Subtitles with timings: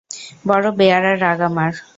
[0.47, 1.71] বড় বেয়াড়া রাগ আমার।